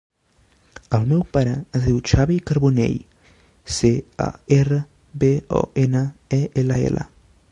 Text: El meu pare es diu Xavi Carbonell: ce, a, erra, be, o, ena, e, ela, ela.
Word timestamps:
El 0.97 1.03
meu 1.09 1.19
pare 1.35 1.51
es 1.79 1.83
diu 1.89 1.99
Xavi 2.11 2.37
Carbonell: 2.51 2.95
ce, 3.75 3.93
a, 4.27 4.29
erra, 4.57 4.81
be, 5.25 5.31
o, 5.61 5.63
ena, 5.85 6.01
e, 6.41 6.43
ela, 6.63 6.81
ela. 6.91 7.09